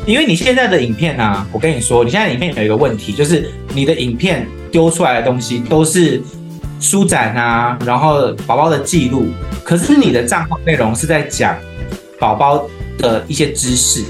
[0.05, 6.21] 因为你现在的影片啊，我跟你说，你现在影片有一个问题，就是你的影片丢出来的东西都是
[6.81, 9.29] 书展啊，然后宝宝的记录，
[9.63, 11.57] 可是你的账号内容是在讲
[12.19, 12.67] 宝宝
[12.99, 14.03] 的一些知识，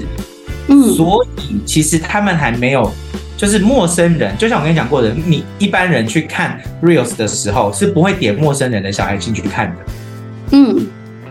[0.67, 2.91] 嗯，所以其实他们还没有。
[3.35, 9.77] 就是陌生人，就像我跟你讲过的，你一般人去看 Reels 的时候是不会点陌生人的小孩进去看的。
[10.51, 10.87] 嗯，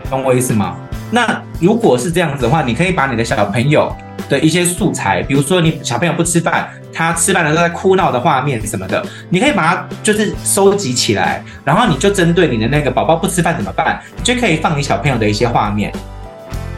[0.09, 0.75] 懂我意思吗？
[1.11, 3.95] 那如果是这样子的话，你可以把你的小朋友
[4.27, 15.93] 的一些素材，比如说你小朋友不吃饭，他吃饭的时候在哭闹的画面什么的，你可以把它就是收集起来，然后你就针对你的那个宝宝不吃饭怎么办，就可以放你小朋友的一些画面，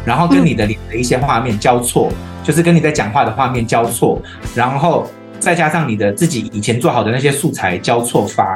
[0.04, 4.22] 然后跟你的脸的一些画面交错，嗯、就是跟你在讲话的画面交错，
[4.54, 8.56] 然后再加上你的自己以前做好的那些素材交错发，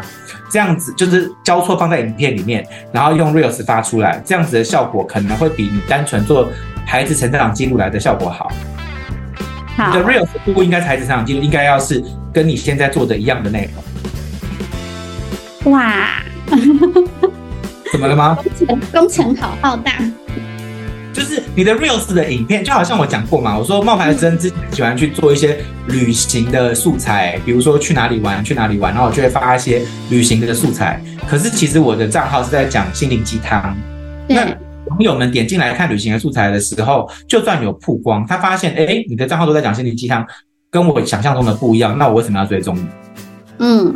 [0.52, 6.48] 这样子就是交错放在影片里面，然后用 Reels 发出来，这样子的效果可能会比你单纯做
[6.86, 8.52] 孩子成长记录来的效果好。
[9.76, 13.70] 你的 Reels 不应该是孩子成长记录，应该要是跟你现在做的一样的内
[15.64, 15.74] 容。
[15.74, 16.22] 哇，
[17.92, 18.38] 怎么了吗？
[18.68, 19.94] 工程工程好浩大。
[21.20, 31.02] 就是你的 Reels 的影片，就好像我讲过嘛，我说冒牌生之前喜欢去做一些旅行的素材，比如说去哪里玩，去哪里玩，然后我就会发一些旅行的素材。
[31.28, 33.76] 可是其实我的账号是在讲心灵鸡汤。
[34.30, 34.46] 那
[34.86, 40.26] 网友们点进来看旅行的素材的时候，就算有曝光，他发现，哎，你的账号都在讲心灵鸡汤，
[40.72, 42.88] 跟我想象中的不一样，那我为什么要追踪你？
[43.60, 43.94] 嗯，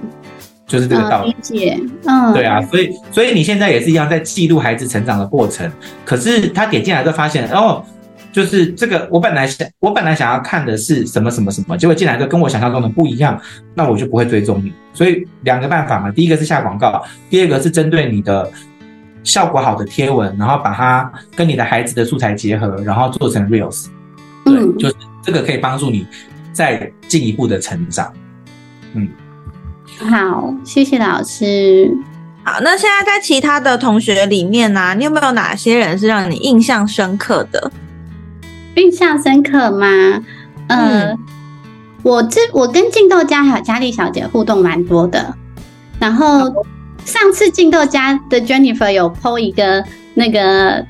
[0.66, 1.30] 就是这个道理。
[1.30, 5.72] 理解，嗯，对啊，所以，所以你现在也是一样在记录孩子成长的过程，
[6.06, 7.84] 可是他点进来就发现，哦，
[8.32, 13.40] 就是这个，我本来想，我本来想要看的是什么什么什么，结果进来就跟我想象中的不一样，
[13.76, 14.74] 那我就不会追踪你。
[14.94, 18.52] 所以两个办法嘛，第一个是下广告，第二个是针对你的。
[19.26, 23.86] 效果好的贴文，然后把它跟你的孩子的素材结合，然后做成 Reels，
[24.44, 26.06] 对，嗯、就是这个可以帮助你
[26.52, 28.14] 再进一步的成长。
[28.92, 29.08] 嗯，
[30.00, 31.96] 好，谢谢老师。
[32.44, 37.72] 好，那现在在其他的同学里面呢、啊，你有没有哪些人是让你印象深刻的？
[38.76, 39.88] 印象深刻吗？
[40.68, 41.20] 呃，嗯、
[42.04, 45.36] 我这我跟静豆家还有佳丽小姐互动蛮多的，
[46.00, 46.52] 然后。
[47.06, 50.86] 上次进豆家的 Jennifer 有 po 一个那个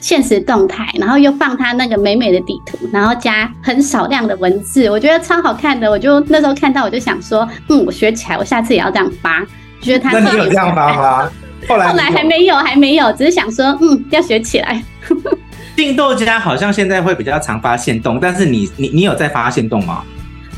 [0.00, 5.90] 限时动态，然后又放他那个美美的底图，然后加很少量的文字，我觉得超好看的。
[5.90, 9.44] 我就那时候看到，我就想说，嗯，我学起来，我下次也要这样发。
[9.80, 11.30] 觉得他那你有这样发吗？
[11.68, 14.82] 后来 后来还没有，还没有，只是想说，嗯，要学起来。
[15.76, 20.02] 进豆家好像现在会比较常发现动，但是你你你有在发现动吗？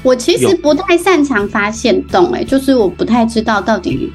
[0.02, 4.10] 我其实不太擅长发现动，哎，就是我不太知道到底。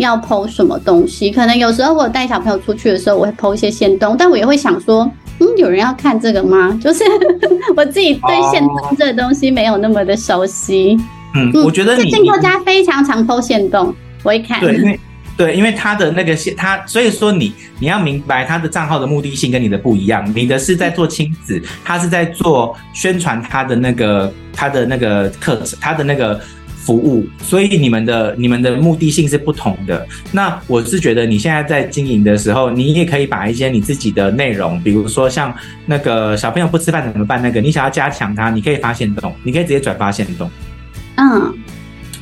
[0.00, 1.30] 要 po 什么东西？
[1.30, 6.76] 可能有时候我带小朋友出去的时候，我会 po 一些限动，但我也会想说，嗯，有人要看这个吗？
[6.82, 7.04] 就是
[7.76, 10.96] 我自己对限动这个东西没有那么的熟悉。
[11.34, 15.00] 嗯，我觉得你进豆家非常常 po 限动，我一看，对，因为
[15.36, 26.40] 对，因为他的那个限，他所以说你你要明白他的账号的目的性跟你的不一样，你的是在做亲子，他是在做宣传他的那个他的那个课程，他的那个。
[26.82, 30.06] 服务，所以你们的你们的目的性是不同的。
[30.32, 37.40] 那我是觉得你现在在经营的时候，你也可以把一些你自己的内容，比如说像那个小朋友不吃饭怎么办？
[37.42, 40.50] 那个你想要加强它，你可以发现动，你可以直接转发现动。
[41.16, 41.54] 嗯，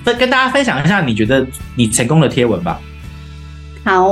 [0.04, 2.80] 跟跟大家分享一下你觉得你成功的贴文吧。
[3.84, 4.08] 好，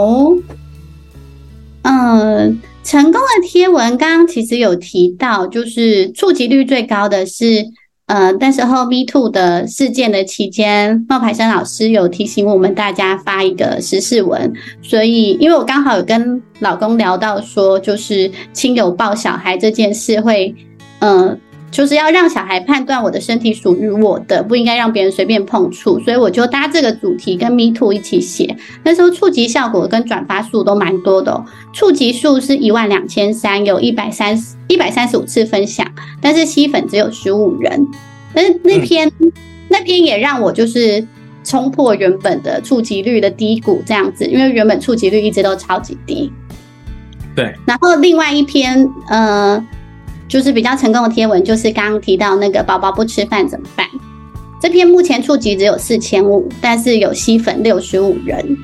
[1.83, 7.67] 嗯，成功的贴文刚刚其实有提到，就是触及率最高的是。
[8.07, 20.55] 呃，那时候 Me Too 的事件的期间，冒牌生老师有提醒我们大家发一个时事文，所以因为我刚好有跟老公聊到说，就是亲友抱小孩这件事会，
[21.01, 21.37] 呃。
[21.71, 28.57] 就是要让小孩判断我的身体属于我的，不应该让别人随便碰触，所以我就搭这个主题跟 Me Too 一起写。
[28.83, 35.87] 那时候触及效果跟转发数都蛮多的哦，触及数是一万两千三，有一百三十一百三十五次分享，
[36.21, 37.87] 但是吸粉只有十五人。
[38.33, 39.31] 但是那篇、嗯、
[39.69, 41.07] 那篇也让我就是
[41.45, 46.33] 冲破原本的触及率的低谷，这样子，因为原本触及率一直都超级低。
[47.35, 49.63] 对，然后另外一篇，呃。
[50.29, 53.87] 就是比较成功的贴文，就是刚刚提到那个宝宝不吃饭怎么办？
[54.59, 58.59] 这篇目前触及只有四千五，但是有吸粉六十五人。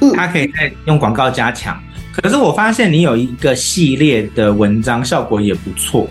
[0.00, 1.78] 嗯，他可以再用广告加强。
[2.10, 6.08] 可是我发现你有一个系列的文章效果也不错，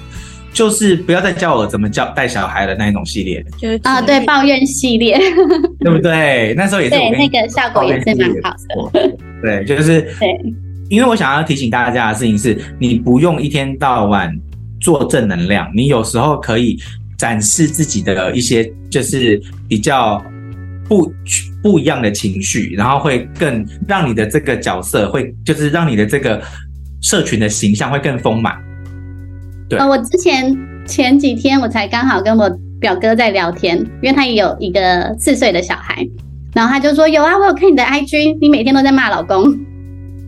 [0.54, 3.44] 就是不要再教我怎么教带小孩的那一种系列。
[3.58, 5.18] 就是啊，对，抱怨系列，
[5.80, 6.54] 对不对？
[6.56, 9.18] 那时候也是对那个效果也是蛮好的。
[9.42, 10.40] 对，就是对，
[10.88, 14.34] 因为我想要提醒大家的事情是，你不用一天到晚。
[14.84, 16.78] 做正能量，你有时候可以
[17.18, 20.22] 展示自己的一些，就是比较
[20.90, 21.10] 不
[21.64, 26.44] 不一样的情绪，然后会更让你的这个角色会，就是让你的这个
[27.02, 28.54] 社群的形象会更丰满。
[29.70, 30.54] 对，呃，我之前
[30.86, 36.06] 前几天我才刚好跟我表哥在聊天，因为他也有一个四岁的小孩，
[36.54, 39.46] 然后他就说：“有啊，我有看你的 IG，你每天都在骂老公。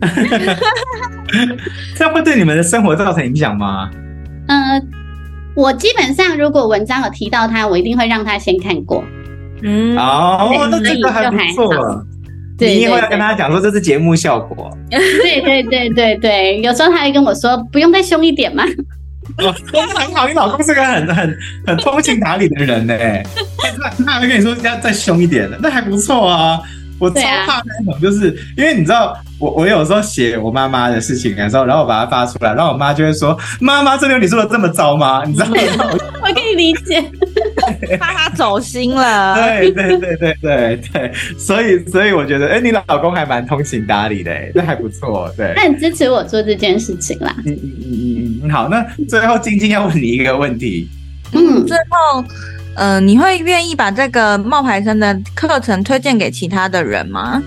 [1.94, 3.90] 这样会对你们的生活造成影响吗？
[4.46, 4.82] 呃，
[5.54, 9.04] 我基本上如果文章有提到他，我一定会让他先看过。
[9.62, 12.04] 嗯，哦，那这个还不错。
[12.58, 14.70] 对，你以后要跟他讲说这是节目效果。
[14.90, 18.64] 对对对对对，有时候他会跟我说，不用再凶一点吗？
[19.38, 22.96] 哦，很好，你老公是个很很很通情达理的人呢。
[23.82, 26.60] 他他还会跟你说要再凶一点的，那还不错啊。
[26.98, 35.54] 我超怕那种，就是、啊、因为你知道，我我有时候写我妈妈的事情的时候，然后我把它发出来，然后我妈就会说：“妈妈，这里有你说的这么糟吗？”你知道吗？
[36.22, 37.02] 我可以理解，
[37.98, 39.34] 怕他走心了。
[39.34, 45.30] 对对对对对对，所以所以我觉得，哎、欸，你老公还蛮通情达理的，哎，那还不错。
[45.36, 47.34] 对，那你支持我做这件事情啦。
[47.44, 50.88] 嗯嗯嗯嗯嗯，好，那最后晶晶要问你一个问题。
[51.32, 52.24] 嗯，最后。
[52.76, 57.42] 嗯、呃，你会愿意把这个冒牌生的课程推荐给其他的人吗？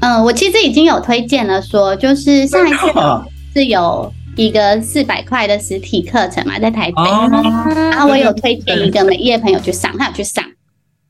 [0.00, 2.86] 嗯、呃，我其实已经有推荐了说，说就是上一次
[3.54, 7.28] 是有一个四百块的实体课程嘛，在台北，哦、
[7.90, 10.44] 然后我有推荐一个美业朋友去上，他有去上，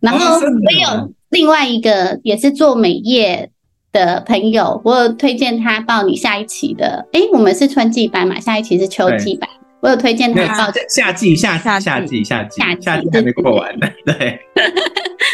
[0.01, 3.51] 然后我有另外一个也是做美业
[3.93, 9.49] 的朋友，我有推荐他报你下一期的，诶，我们是春季班嘛，下一期是秋季班。
[9.85, 13.87] 我有推荐他报夏季，夏夏夏季，夏季，夏季还没过完呢。
[14.07, 14.41] 对，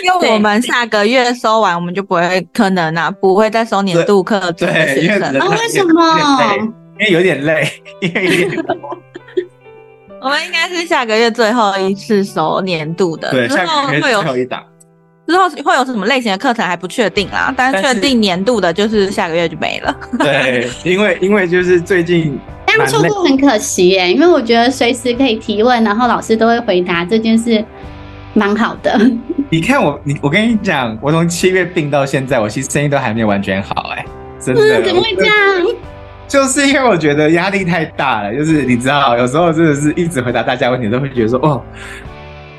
[0.02, 4.68] 因为我们下个月收完，我们就不会可能啊，不会再收年度课程。
[4.68, 6.56] 对，因为啊，为什么？
[6.98, 8.76] 因为有点累，因为有点多。
[10.20, 14.60] 我们应该是下个月最后一次收年度的，对，下个月最后一档。
[15.28, 19.96] 之后会有什么类型的课程还不确定啦，但确定年度的就是下个月就没了。
[20.18, 22.36] 对，因为因为就是最近。
[22.74, 27.64] 这样错过很可惜耶，因为我觉得随时可以提问，然后老师都会回答，这件事
[28.34, 28.98] 蛮好的。
[29.48, 34.04] 你看我，你我跟你讲，我从七月病到现在，我其实声音都还没有完全好，哎，
[34.38, 34.60] 真的。
[34.60, 35.34] 嗯，怎么会这样？
[36.28, 41.62] 就是因为我觉得压力太大了，就是你知道，有时候真的是一直回答大家问题，都会觉得说，哦。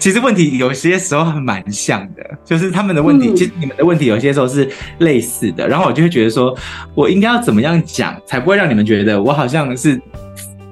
[0.02, 6.58] 其实问题有些时候还蛮像的，就是他们的问题，嗯、其实你们的问题有些时候是类似的，然后我就会觉得说，
[6.96, 9.96] 我应该要怎么样讲，才不会让你们觉得我好像是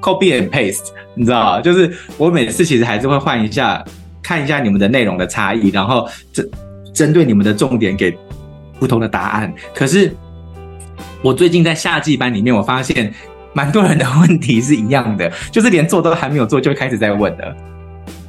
[0.02, 1.62] copy and paste，你知道吗？
[1.62, 3.86] 就是我每次其实还是会换一下，
[4.24, 6.50] 看一下你们的内容的差异，然后针
[6.92, 8.18] 针对你们的重点给
[8.80, 9.54] 不同的答案。
[9.76, 10.12] 可是
[11.22, 13.13] 我最近在夏季班里面，我发现
[13.54, 17.56] 蛮多人的问题是一样的，就是连做都还没有做，就开始在问了。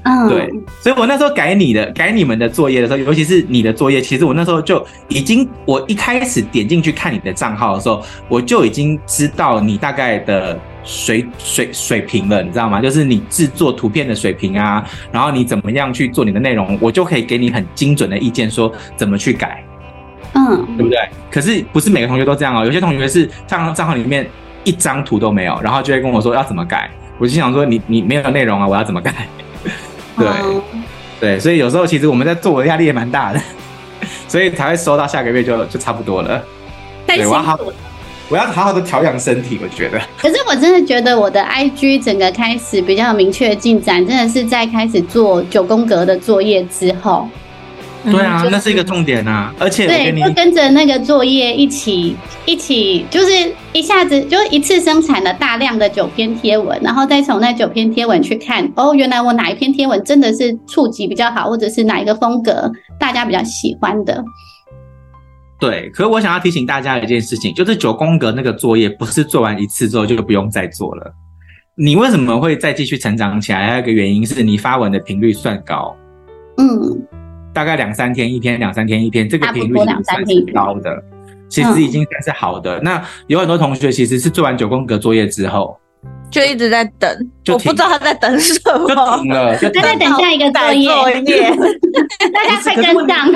[0.02, 12.80] 嗯，对，所以我那时候改你的、改你们的作业的时候，尤其是你的作业，其实我那时候就已经，我一开始点进去看你的账号的时候，我就已经知道你大概的水水水平了，你知道吗？
[12.80, 14.82] 就是你制作图片的水平啊，
[15.12, 19.62] 然后你怎么样去做你的内容，我就可以给你很精准的意见，说怎么去改，
[20.32, 20.98] 嗯，对不对？
[21.30, 24.26] 可是不是每个同学都这样哦，有些同学是账账号里面
[24.64, 29.28] 一张图都没有，然后就会跟我说要怎么改，我就想说你你没有内容啊，我要怎么改？
[30.20, 30.60] 对，
[31.20, 33.40] 对，所以有时候其实我们在做的压力也蛮大的，
[34.28, 36.42] 所以才会收到下个月就就差不多了。
[37.06, 37.58] 对，我要好，
[38.28, 40.00] 我要好好的调养身体，我觉得。
[40.18, 47.28] 可是我真的觉得我的 IG 整个开始比较明确的进展，真的是在开始做九宫格的作业之后。
[48.04, 53.30] 对啊，那是一个重点啊，而且对，就跟着那个作业一起一起，就是
[53.74, 64.24] 一下子就一次生产了大量的九篇贴文，然后再从那九篇贴文去看，哦，原来我哪一篇贴文真的是触及比较好，或者是哪一个风格大家比较喜欢的。
[65.58, 71.12] 对，可是我想要提醒大家一件事情，就是九宫格那个作业不是做完一次之后就不用再做了。
[71.76, 73.66] 你为什么会再继续成长起来？
[73.66, 75.94] 还有一个原因是你发文的频率算高。
[76.56, 77.19] 嗯。
[77.52, 81.02] 大概两三天一篇，两三天一篇，这个频率已经算是高的，
[81.48, 82.80] 其实已经算是好的。
[82.80, 85.78] 那有很多同学其实是做完九宫格作业之后，
[86.30, 87.10] 就一直在等，
[87.48, 90.88] 我不知道他在等什么，就停了， 就他在等下一个作业，
[92.32, 93.28] 大家 快跟上。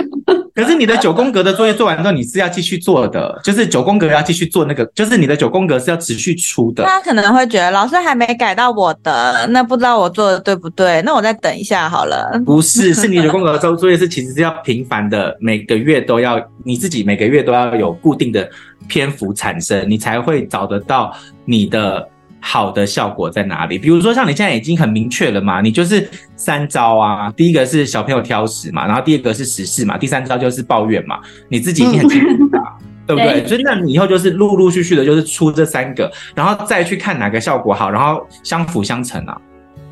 [0.54, 6.84] 可是你的九宫格的作业做完之后，你是要继续做的，就是九宫格要继续做那个，就是你的九宫格是要持续出的。
[6.84, 11.02] 他可能会觉得老师还没改到我的，那不知道我做的对不对？
[11.02, 12.40] 那我再等一下好了。
[12.46, 18.48] 不是，是你九宫格的周作业是其实是要频繁的，每个月都要你自己每个月都要有固定的
[18.86, 21.12] 篇幅产生，你才会找得到
[21.44, 22.08] 你的。
[22.46, 23.78] 好的效果在哪里？
[23.78, 27.32] 比如说像你现在已经很明确了嘛，你就是三招啊。
[27.34, 31.18] 第一个是小朋友挑食嘛，然后第二个是时事嘛，第三招就是抱怨嘛。
[31.48, 33.40] 你自己已经很清楚了，嗯、 对不对？
[33.40, 39.40] 对，所以那你以后就是陆陆续续的，就是出这三个，然后再去看哪个效果好，然后相辅相成啊。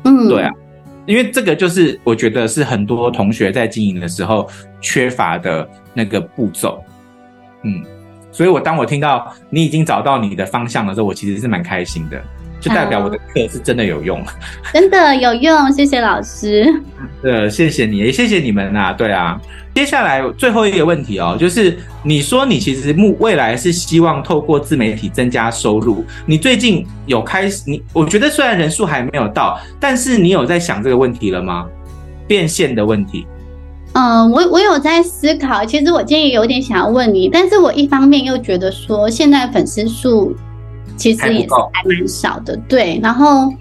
[0.03, 0.51] 嗯，对啊，
[1.07, 4.47] 因为这个就是我觉得是很多同学在经营的时候
[4.79, 6.79] 缺乏的那个步骤。
[7.63, 7.81] 嗯，
[8.31, 12.23] 所以我当我听到你已经找到你的方向的时候，我其实是蛮开心的。
[12.63, 14.23] 就代表我的课是真的有用，
[14.73, 16.73] 真的有用，谢谢老师。
[17.21, 18.93] 对，谢谢你，也谢谢你们呐、啊。
[18.93, 19.37] 对啊，
[19.75, 27.63] 接下来最后一个问题哦，就是你说你其实目未来是希望透过自媒体增加收入，你最近有开始？
[27.67, 31.65] 你我觉得虽然人数还没有到，但是你有在想这个问题了吗？
[32.25, 33.27] 变现的问题。
[33.95, 35.63] 嗯，我我有在思考。
[35.63, 40.35] 其实我今天也有点想要问你，但是我一方面又觉得说，现在粉丝数
[41.03, 42.97] 其实也是还蛮少的，对。
[43.03, 43.53] 然后，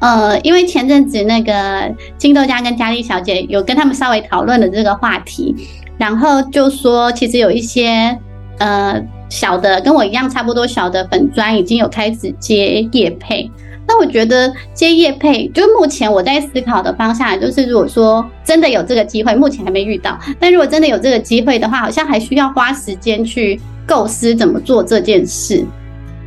[0.00, 5.54] 呃，因为前阵子那个金豆家跟佳丽小姐有跟他们稍微讨论了这个话题，
[5.98, 8.18] 然后就说其实有一些
[8.56, 8.98] 呃
[9.28, 13.50] 小的跟我一样差不多小的粉专已经有开始接业配。
[13.86, 20.18] 那我觉得接业配，就目前我在思考的方向，就是如果说真的有这个机会，目前还没遇到。
[20.40, 25.66] 但如果真的有这个机会的话，好像还需要花时间去构思怎么做这件事。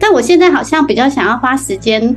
[0.06, 2.16] 但我现在好像比较想要花时间，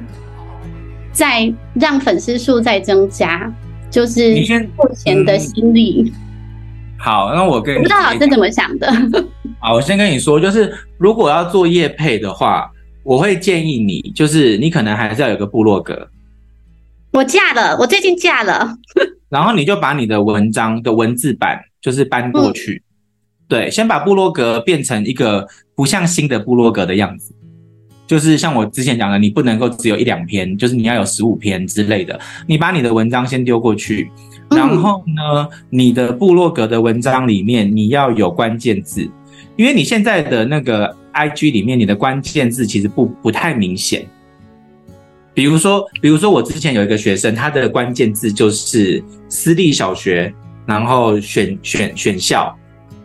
[1.11, 3.51] 在让粉丝数再增加，
[3.91, 4.34] 就是
[4.76, 6.12] 目前的心力。
[6.99, 8.93] 好，那我跟你不知道老师怎么想的。
[9.59, 12.70] 好，我先跟你说，就是如果要做业配的话。
[13.05, 16.11] 我会建议你，就是你可能还是要有个部落格。
[17.12, 18.76] 我嫁了，我最近嫁了。
[19.30, 22.84] 然后你就把你的文章的文字版就是搬过去，嗯、
[23.49, 27.34] 对，先把部落格变成一个不像新的部落格的样子，
[28.09, 32.19] 就是像我之前讲的，你不能够只有一两篇，就是你要有十五篇之类的。
[32.49, 34.11] 你把你的文章先丢过去，
[34.51, 39.09] 然后呢，嗯、你的部落格的文章里面你要有关键字，
[39.55, 40.97] 因为你现在的那个。
[41.15, 44.07] IG 里面你的关键字其实不不太明显，
[45.35, 50.33] 比如说，比如说我之前有一个学生，他的关键字就是私立小学，
[50.65, 52.57] 然后选选选校，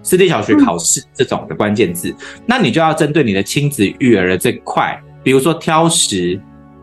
[0.03, 6.39] 私立小学考试这种的关键字，嗯、那你就要针对你的亲子育儿的这块，比如说挑食、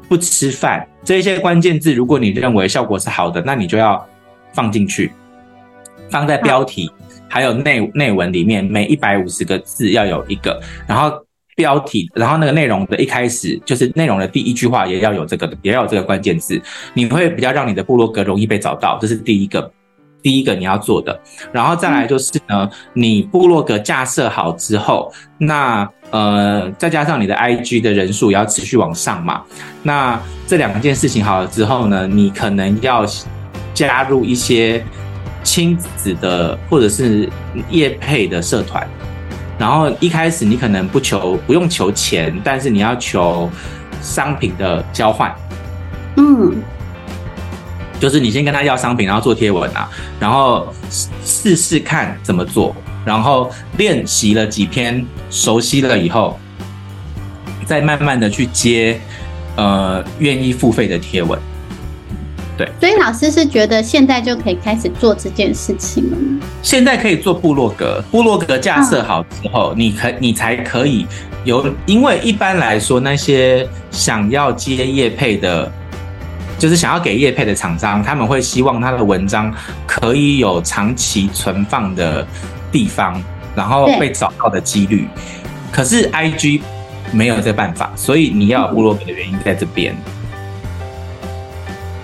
[0.09, 4.05] 不吃饭这一些关键字，如果你认为效果是好的，那你就要
[4.53, 5.13] 放进去，
[6.09, 6.91] 放在标题。
[7.33, 11.17] 还有内内文里面每一百五十个字要有一个，然后
[11.55, 16.61] 标题，然后那个内容的一开始就是内容的第一句话也要有这个，也要有这个关键字，
[16.93, 19.73] 你会比较让你的部落格容易被找到，这是第一个，
[20.23, 21.21] 第一个你要做的。
[21.53, 29.43] 然后再来就是呢，你部落格架设好之后，那呃再加上你的 IG 的人数也要持续往上嘛，
[29.83, 33.05] 那这两件事情好了之后呢，你可能要
[33.75, 34.85] 加入一些。
[35.43, 37.27] 亲子的或者是
[37.71, 38.87] 业配的社团，
[39.59, 43.49] 然后一开始你可能不求不用求钱，但是你要求
[44.03, 45.35] 商品的交换，
[46.19, 46.63] 嗯，
[48.01, 49.89] 就是你先跟他要商品，然后做贴文啊，
[50.19, 50.67] 然后
[51.25, 52.75] 试试看怎么做，
[53.05, 56.41] 然后练习了几篇，熟悉了以后，
[57.67, 58.99] 再慢慢的去接，
[59.57, 61.39] 呃，愿意付费的贴文。
[62.57, 66.47] 对，所以老师是觉得现在就可以开始做这件事情了吗？
[66.63, 71.07] 现在可以做部落格，部落格架设好之后，你可你才可以
[71.45, 75.73] 有，因为一般来说那些想要接业配的，
[76.61, 79.51] 就是想要给业配的厂商，他们会希望他的文章
[79.87, 82.25] 可以有长期存放的
[82.71, 83.21] 地方，
[83.57, 85.09] 然后被找到的几率。
[85.73, 86.61] 可是 IG
[87.13, 89.97] 没有这个办法，所以你要有部落格的原因在这边。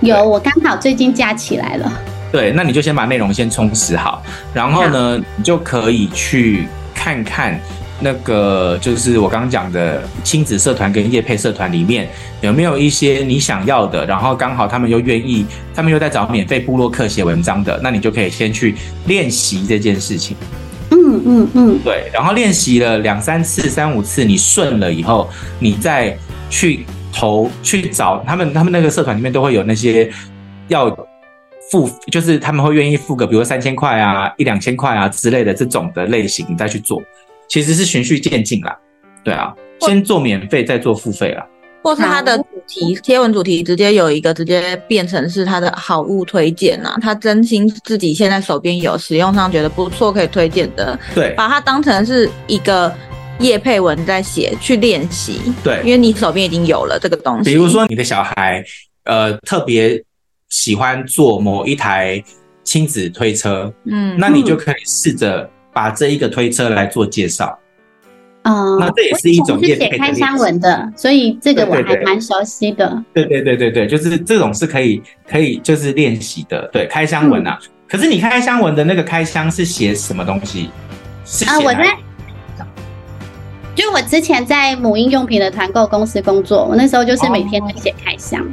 [0.00, 1.92] 有，我刚好最近加起来了。
[2.32, 4.22] 对，那你就先把内容先充实好，
[4.54, 7.60] 然后呢，你就可以去看看
[8.00, 12.08] 那个，就是我刚刚讲的亲子社团跟业配社团里面
[12.40, 18.74] 有没有一些你想要的，然后刚好他们又愿意，他们又在找免费部落客写文章的，那你就可以先去
[19.06, 20.36] 练习这件事情。
[20.90, 25.28] 嗯嗯嗯，对，然后练习了两三次、三五次，你顺了以后，
[25.58, 26.16] 你再
[26.50, 26.84] 去。
[27.18, 30.12] 投去找他们，他们那个社团里面都会有那些
[30.68, 30.94] 要
[31.70, 37.02] 付，就是他们会愿意付个，比如三千块啊、一两千块啊之类的这种的类型，你再去做，
[37.48, 38.76] 其实是循序渐进啦。
[39.24, 41.46] 对啊，先做免费，再做付费啦。
[41.82, 52.92] 或是它的主题贴文主题直接有一个直接变成是它的好物推荐啊，他真心自己现在手边有使用上觉得不错可以推荐的，对，把它当成是一个。
[53.38, 57.50] 业配文在写，去练习，对，因为你手边已经有了这个东西。
[57.50, 58.64] 比如说，你的小孩，
[59.04, 60.02] 呃，特别
[60.48, 62.24] 喜欢坐某一台
[62.64, 67.58] 亲子推车，嗯，那你就可以试着把这一个推车来做介绍。
[68.44, 69.96] 嗯，那这也是一种业配的。
[69.96, 73.04] 写开箱文的，所以这个我还蛮熟悉的。
[73.12, 76.66] 对对对对对，就是这种是可以可以就是练习的。
[76.72, 80.70] 对，开箱文啊，嗯、可是你开箱文的那个开箱是写什么东西？
[81.26, 81.94] 是啊，我在。
[83.74, 88.40] 就我之前在母婴用品的团购公司工作，我那时候就是每天都写开箱。
[88.42, 88.46] 哦，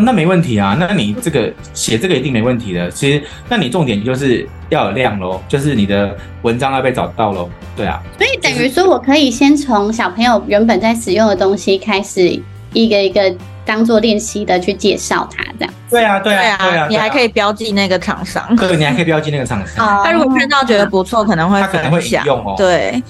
[0.00, 2.90] 那没问题啊，那你这个写这个一定没问题的。
[2.90, 7.48] 其实，那你重点就是要有量喽，就是你的文章要被找到喽。
[7.76, 12.40] 对啊，所以等于说我可以先从小朋友原本在使用的东西开始，
[12.72, 13.34] 一个一个
[13.64, 15.74] 当做练习的去介绍它，这样。
[15.90, 18.54] 对啊，对啊，对啊，你还可以标记那个厂商。
[18.56, 20.04] 对，你还可以标记那个厂商。
[20.04, 22.54] 他如果看到觉得不错，可能会他可能会引用哦。
[22.56, 23.02] 对。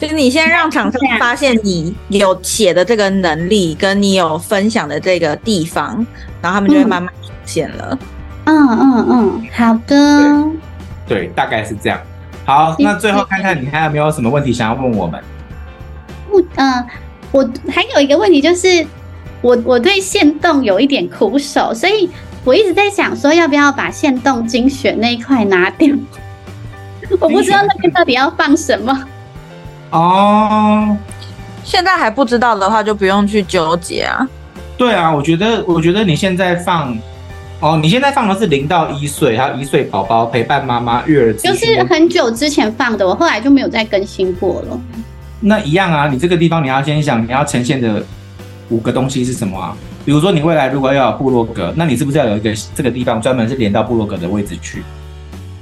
[0.00, 6.06] 就是你先让厂商发现你有写的这个能力，跟你有分享的这个地方，
[6.42, 7.98] 然后他们就会慢慢出现了。
[8.44, 10.58] 嗯嗯嗯，好的
[11.08, 11.16] 对。
[11.16, 11.98] 对，大概是这样。
[12.44, 15.22] 好，那最后看看你还有没有什么问题想要问我们？
[16.32, 16.86] 嗯、呃，
[17.30, 18.86] 我还有一个问题，就是
[19.40, 22.10] 我我对线动有一点苦手，所以
[22.44, 25.94] 我一直在想说，要不要把线动精选那一块拿掉？
[27.20, 29.08] 我不知道那边到底要放什么。
[29.94, 30.96] 哦，
[31.62, 34.28] 现在还不知道的话，就不用去纠结啊。
[34.76, 36.98] 对啊，我觉得，我觉得你现在放，
[37.60, 44.80] 哦，你现在放的是零到一岁，还有一岁宝宝陪伴妈妈育儿，就是很久之前放的，我后来就没有再更新过了。
[45.38, 48.04] 那一样啊，你这个地方你要先想，你要呈现的
[48.70, 49.76] 五个东西是什么啊？
[50.04, 54.82] 比如说，你未来如果要有部落格，那你是不是要有一个这个地方专门是连到部落格的位置去？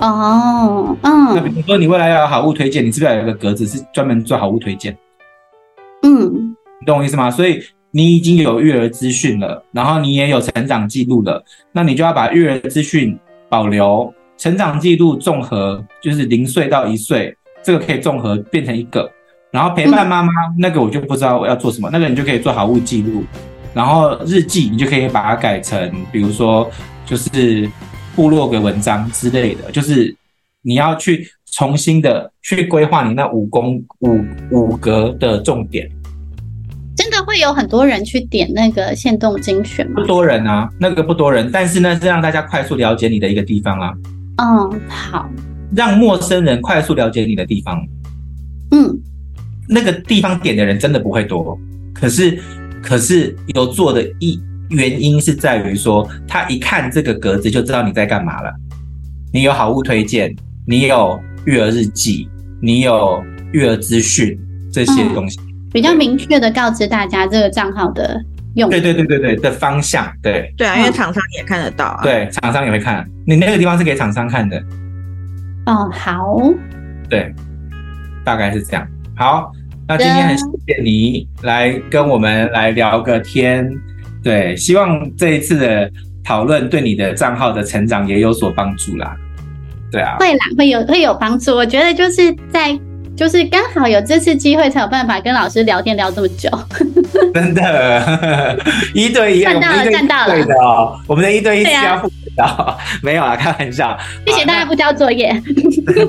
[0.03, 4.97] 哦，嗯，那比如说你未来要有好物推荐，你是不是要有一个格子是专门做好物推荐？
[6.03, 7.31] 嗯，你懂我意思吗？
[7.31, 13.17] 所以你已经有育儿资讯了，然后你也有成长记录了，那你就要把育儿资讯
[13.49, 19.09] 保留，成长记录综合，就是零岁到一岁，这个可以综合变成一个，
[19.53, 23.23] 然后陪伴妈妈、那个我就不知道我要做什么，那个你就可以做好物记录，
[23.73, 26.69] 然后日记你就可以把它改成，比如说
[27.07, 27.71] 就是。
[28.15, 30.15] 部落格文章之类的，就是
[30.63, 35.91] 你要去重新的去规划你那五公五五格的重点。
[36.95, 39.95] 真的会有很多人去点那个限动精选吗？
[39.97, 43.95] 不多人啊，那个不多人，但是呢是让大家快速了解你的一个地方啊。
[44.37, 45.29] 嗯，好，
[45.75, 47.83] 让陌生人快速了解你的地方。
[48.73, 48.95] 嗯，
[49.69, 51.59] 那个地方点的人真的不会多，
[51.95, 52.39] 可是
[52.83, 54.39] 可是有做的一。
[54.73, 58.53] 原因是在于说，他一看这个格子就知道你在干嘛了。
[59.33, 60.35] 你有好物推荐，
[60.67, 62.29] 你有育儿日记，
[62.61, 64.39] 你有育儿资讯
[64.73, 68.21] 这些东西，嗯，比较明确的告知大家这个账号的
[68.57, 68.69] 用。
[68.69, 72.01] 对对对对对的方向，对对啊，因为厂商也看得到啊。
[72.03, 73.09] 对，厂商也会看。
[73.27, 74.63] 你那个地方是给厂商看的。
[75.67, 76.37] 哦，好。
[77.09, 77.33] 对，
[78.25, 78.87] 大概是这样。
[79.17, 79.51] 好，
[79.89, 83.67] 那今天很谢谢你来跟我们来聊个天。
[84.23, 85.91] 对，希望这一次的
[86.25, 89.17] 讨论对你的账号的成长也有所帮助啦。
[89.91, 91.55] 对啊，会啦，会有会有帮助。
[91.55, 92.79] 我觉得就是在
[93.17, 96.49] 就是刚好有这次机会，才有办法跟老师聊天聊这么久。
[97.35, 98.57] 真的，
[98.95, 100.35] 一对一，赚到了，赚到了。
[100.35, 103.99] 对的哦，我们的一对一是要付的，啊、 没有啊，开玩笑。
[104.27, 105.35] 谢谢大家不交作业。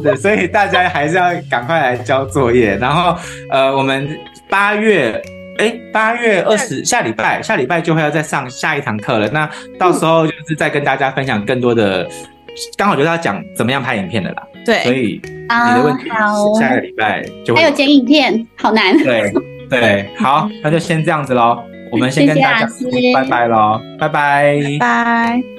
[0.04, 2.78] 对，所以大家还是要赶快来交作业。
[2.78, 3.18] 然后，
[3.50, 4.08] 呃，我们
[4.50, 5.22] 八月。
[5.58, 9.30] 哎，八月二十下礼拜，下礼拜就会要再上下一堂课了。
[9.30, 12.08] 那到时候就是再跟大家分享更多的，
[12.78, 14.44] 刚好就是要讲怎么样拍影片的啦。
[14.66, 16.10] 对，所以你的问题
[16.60, 18.98] 下个礼拜就会还有剪影片，好难。
[19.04, 19.32] 对
[19.70, 21.64] 对，好，那就先这样子喽。
[21.92, 25.53] 我们先跟大家说拜拜喽，拜拜，拜。